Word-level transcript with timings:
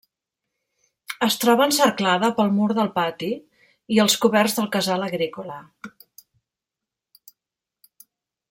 Es 1.27 1.35
troba 1.43 1.67
encerclada 1.71 2.31
pel 2.39 2.49
mur 2.55 2.69
del 2.79 2.89
pati 2.97 3.29
i 3.97 4.01
els 4.07 4.17
coberts 4.25 4.59
del 4.61 4.69
casal 4.79 5.09
agrícola. 5.11 5.63